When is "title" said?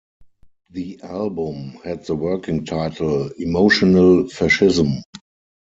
2.65-3.29